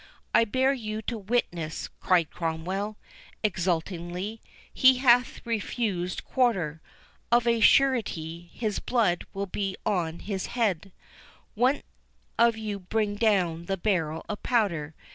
"I 0.33 0.45
bear 0.45 0.73
you 0.73 1.03
to 1.03 1.17
witness," 1.19 1.87
cried 1.99 2.31
Cromwell, 2.31 2.97
exultingly, 3.43 4.41
"he 4.73 4.97
hath 4.97 5.45
refused 5.45 6.25
quarter. 6.25 6.81
Of 7.31 7.45
a 7.45 7.59
surety, 7.59 8.49
his 8.51 8.79
blood 8.79 9.27
be 9.51 9.77
on 9.85 10.17
his 10.17 10.47
head.—One 10.57 11.83
of 12.39 12.57
you 12.57 12.79
bring 12.79 13.13
down 13.13 13.65
the 13.67 13.77
barrel 13.77 14.25
of 14.27 14.41
powder. 14.41 14.95